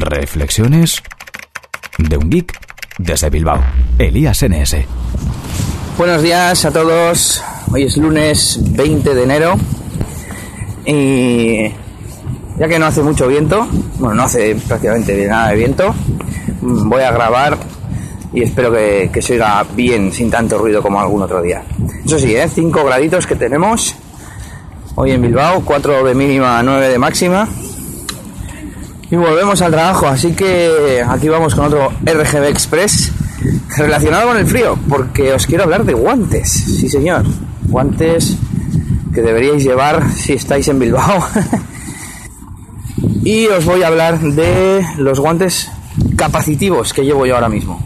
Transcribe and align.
Reflexiones 0.00 1.02
de 1.98 2.16
un 2.16 2.30
geek 2.30 2.58
desde 2.98 3.30
Bilbao. 3.30 3.62
Elías 3.98 4.42
NS. 4.42 4.76
Buenos 5.98 6.22
días 6.22 6.64
a 6.64 6.70
todos. 6.70 7.42
Hoy 7.72 7.84
es 7.84 7.96
lunes 7.96 8.58
20 8.62 9.14
de 9.14 9.22
enero. 9.22 9.56
Y 10.84 11.72
ya 12.58 12.68
que 12.68 12.78
no 12.78 12.86
hace 12.86 13.02
mucho 13.02 13.28
viento, 13.28 13.66
bueno, 13.98 14.14
no 14.14 14.22
hace 14.24 14.54
prácticamente 14.54 15.26
nada 15.26 15.50
de 15.50 15.56
viento, 15.56 15.94
voy 16.60 17.02
a 17.02 17.10
grabar 17.10 17.58
y 18.32 18.42
espero 18.42 18.72
que, 18.72 19.20
se 19.20 19.34
oiga 19.34 19.64
bien, 19.74 20.12
sin 20.12 20.30
tanto 20.30 20.58
ruido 20.58 20.82
como 20.82 21.00
algún 21.00 21.22
otro 21.22 21.42
día. 21.42 21.62
Eso 22.04 22.18
sí, 22.18 22.36
¿eh? 22.36 22.48
5 22.48 22.84
graditos 22.84 23.26
que 23.26 23.36
tenemos 23.36 23.94
hoy 24.94 25.12
en 25.12 25.22
Bilbao, 25.22 25.62
4 25.64 26.04
de 26.04 26.14
mínima, 26.14 26.62
9 26.62 26.88
de 26.88 26.98
máxima. 26.98 27.48
Y 29.10 29.14
volvemos 29.14 29.62
al 29.62 29.70
trabajo, 29.70 30.08
así 30.08 30.32
que 30.32 31.00
aquí 31.06 31.28
vamos 31.28 31.54
con 31.54 31.66
otro 31.66 31.92
RGB 32.04 32.48
Express 32.48 33.12
relacionado 33.76 34.28
con 34.28 34.36
el 34.36 34.46
frío, 34.46 34.76
porque 34.88 35.32
os 35.32 35.46
quiero 35.46 35.62
hablar 35.62 35.84
de 35.84 35.94
guantes, 35.94 36.50
sí 36.50 36.88
señor, 36.88 37.24
guantes 37.68 38.36
que 39.14 39.22
deberíais 39.22 39.62
llevar 39.62 40.10
si 40.12 40.32
estáis 40.32 40.66
en 40.68 40.80
Bilbao. 40.80 41.24
y 43.24 43.46
os 43.46 43.64
voy 43.64 43.84
a 43.84 43.88
hablar 43.88 44.18
de 44.18 44.84
los 44.98 45.20
guantes 45.20 45.70
capacitivos 46.16 46.92
que 46.92 47.04
llevo 47.04 47.26
yo 47.26 47.36
ahora 47.36 47.48
mismo. 47.48 47.80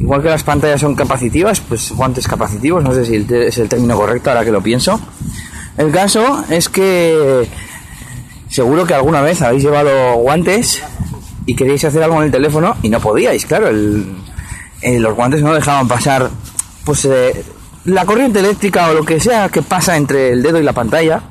Igual 0.00 0.22
que 0.22 0.30
las 0.30 0.44
pantallas 0.44 0.80
son 0.80 0.94
capacitivas, 0.94 1.60
pues 1.60 1.92
guantes 1.92 2.26
capacitivos, 2.26 2.82
no 2.82 2.94
sé 2.94 3.04
si 3.04 3.26
es 3.34 3.58
el 3.58 3.68
término 3.68 3.96
correcto 3.96 4.30
ahora 4.30 4.44
que 4.46 4.52
lo 4.52 4.62
pienso. 4.62 4.98
El 5.76 5.90
caso 5.92 6.44
es 6.48 6.68
que 6.68 7.46
seguro 8.48 8.86
que 8.86 8.94
alguna 8.94 9.20
vez 9.20 9.42
habéis 9.42 9.62
llevado 9.62 10.14
guantes 10.16 10.82
y 11.46 11.54
queréis 11.54 11.84
hacer 11.84 12.02
algo 12.02 12.18
en 12.18 12.24
el 12.24 12.30
teléfono 12.30 12.76
y 12.82 12.88
no 12.88 13.00
podíais, 13.00 13.46
claro, 13.46 13.70
los 13.72 15.14
guantes 15.14 15.42
no 15.42 15.54
dejaban 15.54 15.88
pasar 15.88 16.30
pues 16.84 17.04
eh, 17.04 17.44
la 17.84 18.04
corriente 18.04 18.40
eléctrica 18.40 18.88
o 18.88 18.94
lo 18.94 19.04
que 19.04 19.20
sea 19.20 19.48
que 19.48 19.62
pasa 19.62 19.96
entre 19.96 20.32
el 20.32 20.42
dedo 20.42 20.58
y 20.58 20.62
la 20.62 20.72
pantalla 20.72 21.22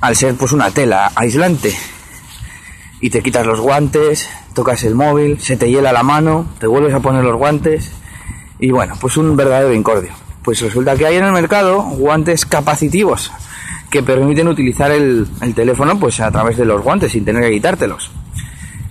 al 0.00 0.16
ser 0.16 0.34
pues 0.34 0.52
una 0.52 0.70
tela 0.70 1.12
aislante 1.14 1.74
y 3.00 3.10
te 3.10 3.22
quitas 3.22 3.46
los 3.46 3.60
guantes, 3.60 4.28
tocas 4.54 4.82
el 4.84 4.94
móvil, 4.94 5.40
se 5.40 5.56
te 5.56 5.68
hiela 5.68 5.92
la 5.92 6.02
mano, 6.02 6.46
te 6.58 6.66
vuelves 6.66 6.94
a 6.94 7.00
poner 7.00 7.24
los 7.24 7.36
guantes 7.36 7.90
y 8.58 8.70
bueno, 8.70 8.94
pues 9.00 9.16
un 9.16 9.36
verdadero 9.36 9.74
incordio. 9.74 10.12
Pues 10.42 10.60
resulta 10.60 10.96
que 10.96 11.06
hay 11.06 11.16
en 11.16 11.24
el 11.24 11.32
mercado 11.32 11.82
guantes 11.82 12.46
capacitivos 12.46 13.30
que 13.94 14.02
permiten 14.02 14.48
utilizar 14.48 14.90
el, 14.90 15.24
teléfono 15.54 15.96
pues 16.00 16.18
a 16.18 16.28
través 16.28 16.56
de 16.56 16.64
los 16.64 16.82
guantes 16.82 17.12
sin 17.12 17.24
tener 17.24 17.44
que 17.44 17.52
quitártelos. 17.52 18.10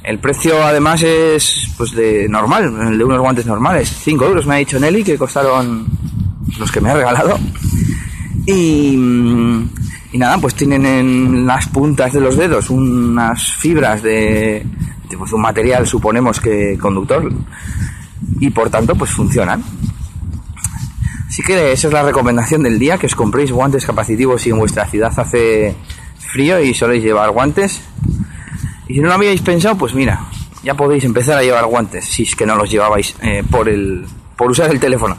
El 0.01 0.19
precio 0.19 0.63
además 0.63 1.01
es 1.01 1.73
pues 1.77 1.91
de 1.91 2.29
normal, 2.29 2.73
el 2.87 2.97
de 2.97 3.03
unos 3.03 3.19
guantes 3.19 3.45
normales. 3.45 3.89
5 4.01 4.25
euros 4.25 4.47
me 4.47 4.55
ha 4.55 4.57
dicho 4.59 4.79
Nelly 4.79 5.03
que 5.03 5.17
costaron 5.17 5.85
los 6.57 6.71
que 6.71 6.79
me 6.79 6.89
ha 6.89 6.93
regalado. 6.93 7.37
Y, 8.45 8.95
nada, 10.13 10.37
pues 10.37 10.55
tienen 10.55 10.85
en 10.85 11.45
las 11.45 11.67
puntas 11.67 12.13
de 12.13 12.21
los 12.21 12.37
dedos 12.37 12.69
unas 12.69 13.51
fibras 13.55 14.01
de, 14.01 14.65
pues 15.17 15.33
un 15.33 15.41
material, 15.41 15.85
suponemos 15.85 16.39
que 16.39 16.77
conductor, 16.79 17.29
y 18.39 18.49
por 18.51 18.69
tanto, 18.69 18.95
pues 18.95 19.11
funcionan. 19.11 19.61
Así 21.33 21.41
que 21.41 21.71
esa 21.71 21.87
es 21.87 21.93
la 21.93 22.03
recomendación 22.03 22.61
del 22.61 22.77
día, 22.77 22.99
que 22.99 23.07
os 23.07 23.15
compréis 23.15 23.51
guantes 23.51 23.87
capacitivos 23.87 24.39
si 24.39 24.51
en 24.51 24.59
vuestra 24.59 24.85
ciudad 24.85 25.11
hace 25.17 25.75
frío 26.31 26.59
y 26.59 26.75
soléis 26.75 27.03
llevar 27.03 27.31
guantes. 27.31 27.81
Y 28.87 28.93
si 28.93 28.99
no 28.99 29.07
lo 29.07 29.15
habíais 29.15 29.41
pensado, 29.41 29.75
pues 29.75 29.95
mira, 29.95 30.27
ya 30.61 30.75
podéis 30.75 31.05
empezar 31.05 31.39
a 31.39 31.41
llevar 31.41 31.65
guantes, 31.65 32.05
si 32.05 32.21
es 32.21 32.35
que 32.35 32.45
no 32.45 32.55
los 32.55 32.69
llevabais 32.69 33.15
eh, 33.23 33.43
por, 33.49 33.67
el, 33.67 34.05
por 34.35 34.51
usar 34.51 34.69
el 34.69 34.79
teléfono. 34.79 35.17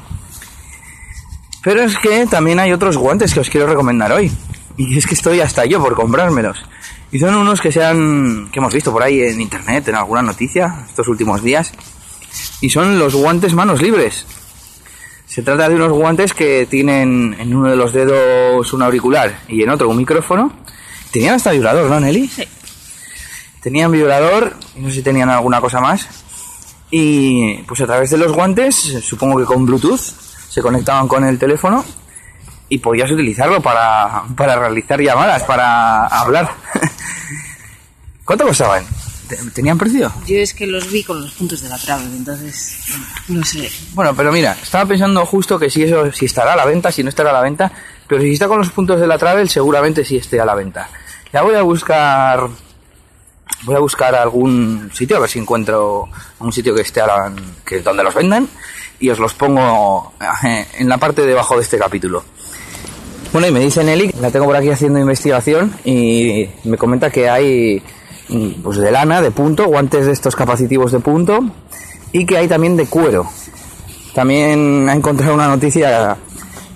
Pero 1.65 1.83
es 1.83 1.99
que 1.99 2.27
también 2.27 2.61
hay 2.61 2.73
otros 2.73 2.97
guantes 2.97 3.35
que 3.35 3.41
os 3.41 3.51
quiero 3.51 3.67
recomendar 3.67 4.13
hoy. 4.13 4.31
Y 4.77 4.97
es 4.97 5.09
que 5.09 5.15
estoy 5.15 5.41
hasta 5.41 5.65
yo 5.65 5.83
por 5.83 5.97
comprármelos. 5.97 6.65
Y 7.11 7.19
son 7.19 7.35
unos 7.35 7.61
que 7.61 7.73
se 7.73 7.85
han, 7.85 8.51
que 8.53 8.61
hemos 8.61 8.73
visto 8.73 8.93
por 8.93 9.03
ahí 9.03 9.21
en 9.21 9.41
internet, 9.41 9.89
en 9.89 9.97
alguna 9.97 10.23
noticia, 10.23 10.85
estos 10.89 11.09
últimos 11.09 11.43
días. 11.43 11.73
Y 12.61 12.71
son 12.71 13.01
los 13.01 13.17
guantes 13.17 13.53
manos 13.53 13.83
libres. 13.83 14.25
Se 15.35 15.43
trata 15.43 15.69
de 15.69 15.75
unos 15.75 15.91
guantes 15.91 16.33
que 16.33 16.65
tienen 16.71 17.35
en 17.41 17.57
uno 17.57 17.69
de 17.69 17.75
los 17.75 17.93
dedos 17.93 18.73
un 18.73 18.83
auricular 18.83 19.41
y 19.49 19.65
en 19.65 19.71
otro 19.71 19.89
un 19.89 19.97
micrófono. 19.97 20.53
Tenían 21.11 21.35
hasta 21.35 21.51
vibrador, 21.51 21.91
¿no, 21.91 21.99
Nelly? 21.99 22.29
Sí. 22.29 22.45
Tenían 23.61 23.91
vibrador 23.91 24.55
y 24.77 24.81
no 24.81 24.91
sé 24.91 24.95
si 24.95 25.03
tenían 25.03 25.31
alguna 25.31 25.61
cosa 25.61 25.81
más. 25.81 26.07
Y 26.89 27.55
pues 27.65 27.81
a 27.81 27.87
través 27.87 28.11
de 28.11 28.19
los 28.19 28.33
guantes, 28.33 28.77
supongo 28.77 29.37
que 29.37 29.45
con 29.45 29.67
Bluetooth, 29.67 29.99
se 29.99 30.63
conectaban 30.63 31.09
con 31.09 31.25
el 31.25 31.37
teléfono 31.37 31.85
y 32.69 32.79
podías 32.79 33.11
utilizarlo 33.11 33.61
para, 33.61 34.23
para 34.37 34.55
realizar 34.55 35.01
llamadas, 35.01 35.43
para 35.43 36.07
hablar. 36.07 36.49
¿Cuánto 38.25 38.47
costaban? 38.47 38.85
¿Tenían 39.55 39.79
precio? 39.79 40.13
Yo 40.27 40.37
es 40.37 40.53
que 40.53 40.67
los 40.67 40.91
vi 40.91 41.03
con 41.03 41.23
los 41.23 41.33
puntos 41.33 41.63
de 41.63 41.69
la 41.69 41.79
trave, 41.79 42.05
entonces 42.05 42.79
no 43.29 43.45
sé. 43.45 43.71
Bueno, 43.93 44.15
pero 44.15 44.31
mira, 44.31 44.57
estaba 44.63 44.87
pensando 44.87 45.25
justo 45.25 45.59
que 45.59 45.71
si 45.71 45.83
eso 45.83 46.13
si 46.13 46.27
estará 46.27 46.53
a 46.53 46.57
la 46.57 46.67
venta, 46.67 46.93
si 46.93 47.03
no 47.03 47.09
estará 47.09 47.31
a 47.31 47.35
la 47.35 47.41
venta, 47.41 47.73
pero 48.07 48.21
si 48.21 48.33
está 48.33 48.49
con 48.49 48.59
los 48.59 48.71
puntos 48.71 49.01
de 49.01 49.07
la 49.07 49.17
travel 49.17 49.49
seguramente 49.49 50.05
sí 50.05 50.17
esté 50.17 50.41
a 50.41 50.45
la 50.45 50.55
venta. 50.55 50.91
Ya 51.33 51.43
voy 51.43 51.55
a 51.55 51.63
buscar 51.63 52.49
voy 53.63 53.77
a 53.77 53.79
buscar 53.79 54.15
algún 54.15 54.91
sitio 54.93 55.17
a 55.17 55.21
ver 55.21 55.31
si 55.31 55.39
encuentro 55.39 56.09
un 56.41 56.53
sitio 56.53 56.75
que 56.75 56.83
esté 56.83 57.01
a 57.01 57.07
la, 57.07 57.33
que 57.65 57.81
donde 57.81 58.03
los 58.03 58.15
vendan 58.15 58.47
y 59.01 59.09
os 59.11 59.19
los 59.19 59.35
pongo 59.35 60.13
eh, 60.45 60.67
en 60.79 60.89
la 60.89 60.99
parte 60.99 61.25
de 61.25 61.33
abajo 61.33 61.57
de 61.57 61.63
este 61.63 61.79
capítulo. 61.79 62.25
Bueno, 63.33 63.49
y 63.49 63.51
me 63.51 63.61
dice 63.61 63.83
Nelly, 63.83 64.15
la 64.21 64.31
tengo 64.31 64.47
por 64.47 64.55
aquí 64.55 64.71
haciendo 64.71 65.01
investigación 65.01 65.75
y 65.85 66.49
me 66.65 66.77
comenta 66.77 67.11
que 67.11 67.29
hay 67.29 67.83
pues 68.63 68.79
de 68.79 68.91
lana, 68.91 69.21
de 69.21 69.31
punto, 69.31 69.67
guantes 69.67 70.07
de 70.07 70.13
estos 70.13 70.35
capacitivos 70.35 70.93
de 70.93 71.01
punto 71.01 71.41
y 72.13 72.27
que 72.27 72.39
hay 72.39 72.49
también 72.49 72.77
de 72.77 72.87
cuero. 72.87 73.27
También 74.15 74.89
ha 74.89 74.95
encontrado 74.95 75.35
una 75.35 75.49
noticia 75.49 76.17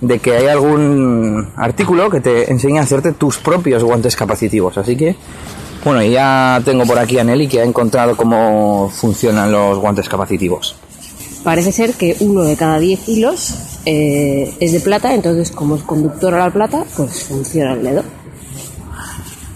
de 0.01 0.19
que 0.19 0.37
hay 0.37 0.47
algún 0.47 1.49
artículo 1.57 2.11
que 2.11 2.21
te 2.21 2.51
enseña 2.51 2.81
a 2.81 2.85
hacerte 2.85 3.13
tus 3.13 3.39
propios 3.39 3.83
guantes 3.85 4.17
capacitivos. 4.17 4.77
Así 4.79 4.97
que, 4.97 5.17
bueno, 5.85 6.03
ya 6.03 6.61
tengo 6.65 6.85
por 6.85 6.99
aquí 6.99 7.19
a 7.19 7.25
Nelly 7.25 7.49
que 7.49 7.61
ha 7.61 7.65
encontrado 7.65 8.17
cómo 8.17 8.91
funcionan 8.93 9.51
los 9.51 9.79
guantes 9.79 10.09
capacitivos. 10.09 10.77
Parece 11.45 11.73
ser 11.73 11.95
que 11.95 12.17
uno 12.21 12.43
de 12.43 12.57
cada 12.57 12.79
10 12.79 13.09
hilos 13.09 13.55
eh, 13.87 14.53
es 14.61 14.73
de 14.73 14.81
plata, 14.81 15.15
entonces 15.15 15.51
como 15.51 15.77
es 15.77 15.83
conductor 15.83 16.35
a 16.35 16.39
la 16.39 16.51
plata, 16.53 16.85
pues 16.97 17.25
funciona 17.25 17.75
el 17.75 17.83
dedo. 17.83 18.03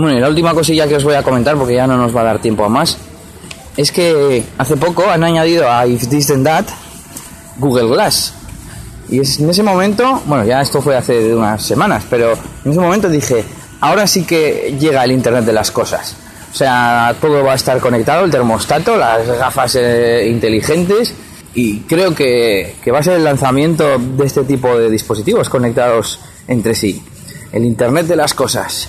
Bueno, 0.02 0.18
y 0.18 0.20
la 0.20 0.28
última 0.28 0.52
cosilla 0.52 0.88
que 0.88 0.96
os 0.96 1.04
voy 1.04 1.14
a 1.14 1.22
comentar, 1.22 1.54
porque 1.56 1.76
ya 1.76 1.86
no 1.86 1.96
nos 1.96 2.12
va 2.12 2.22
a 2.22 2.24
dar 2.24 2.40
tiempo 2.40 2.64
a 2.64 2.68
más, 2.68 2.98
es 3.76 3.92
que 3.92 4.42
hace 4.58 4.76
poco 4.76 5.08
han 5.08 5.22
añadido 5.22 5.70
a 5.70 5.86
If 5.86 6.08
This 6.08 6.26
Then 6.26 6.42
That 6.42 6.64
Google 7.58 7.86
Glass. 7.86 8.34
Y 9.08 9.18
en 9.18 9.50
ese 9.50 9.62
momento, 9.62 10.20
bueno, 10.26 10.44
ya 10.44 10.60
esto 10.60 10.82
fue 10.82 10.96
hace 10.96 11.32
unas 11.32 11.62
semanas, 11.62 12.04
pero 12.10 12.32
en 12.64 12.72
ese 12.72 12.80
momento 12.80 13.08
dije, 13.08 13.44
ahora 13.80 14.08
sí 14.08 14.24
que 14.24 14.76
llega 14.76 15.04
el 15.04 15.12
Internet 15.12 15.44
de 15.44 15.52
las 15.52 15.70
cosas. 15.70 16.16
O 16.50 16.56
sea, 16.56 17.14
todo 17.20 17.44
va 17.44 17.52
a 17.52 17.54
estar 17.54 17.78
conectado, 17.78 18.24
el 18.24 18.30
termostato, 18.32 18.96
las 18.96 19.24
gafas 19.24 19.76
eh, 19.76 20.26
inteligentes, 20.28 21.14
y 21.54 21.78
creo 21.82 22.12
que, 22.12 22.74
que 22.82 22.90
va 22.90 22.98
a 22.98 23.02
ser 23.04 23.18
el 23.18 23.22
lanzamiento 23.22 24.00
de 24.00 24.26
este 24.26 24.42
tipo 24.42 24.76
de 24.76 24.90
dispositivos 24.90 25.48
conectados 25.48 26.18
entre 26.48 26.74
sí. 26.74 27.00
El 27.52 27.64
Internet 27.64 28.08
de 28.08 28.16
las 28.16 28.34
cosas. 28.34 28.88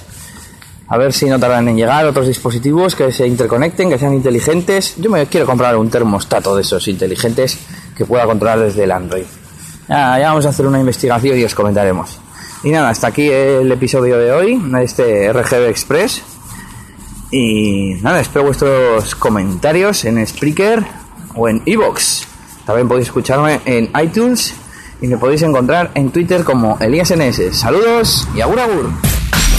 A 0.88 0.98
ver 0.98 1.14
si 1.14 1.26
no 1.28 1.40
tardan 1.40 1.68
en 1.70 1.78
llegar 1.78 2.06
otros 2.06 2.28
dispositivos 2.28 2.96
que 2.96 3.12
se 3.12 3.26
interconecten, 3.26 3.90
que 3.90 3.98
sean 3.98 4.14
inteligentes. 4.14 4.96
Yo 4.98 5.10
me 5.10 5.26
quiero 5.28 5.46
comprar 5.46 5.78
un 5.78 5.90
termostato 5.90 6.56
de 6.56 6.62
esos 6.62 6.88
inteligentes 6.88 7.58
que 7.96 8.06
pueda 8.06 8.26
controlar 8.26 8.60
desde 8.60 8.84
el 8.84 8.92
Android. 8.92 9.24
Ya, 9.88 10.20
vamos 10.20 10.46
a 10.46 10.50
hacer 10.50 10.66
una 10.66 10.80
investigación 10.80 11.38
y 11.38 11.44
os 11.44 11.56
comentaremos. 11.56 12.20
Y 12.64 12.70
nada, 12.70 12.90
hasta 12.90 13.08
aquí 13.08 13.30
el 13.30 13.72
episodio 13.72 14.18
de 14.18 14.32
hoy, 14.32 14.62
este 14.82 15.32
RGB 15.32 15.70
Express. 15.70 16.22
Y 17.32 17.96
nada, 18.02 18.22
espero 18.22 18.46
vuestros 18.46 19.16
comentarios 19.16 20.06
en 20.06 20.26
Spreaker 20.26 20.84
o 21.36 21.50
en 21.50 21.64
Evox. 21.66 22.28
También 22.66 22.88
podéis 22.88 23.08
escucharme 23.08 23.60
en 23.66 23.90
iTunes 24.02 24.54
y 25.02 25.08
me 25.08 25.18
podéis 25.18 25.42
encontrar 25.42 25.92
en 25.96 26.12
Twitter 26.12 26.44
como 26.44 26.78
ElíasNS. 26.80 27.58
Saludos 27.58 28.28
y 28.36 28.42
agur 28.42 28.60
agur. 28.60 29.13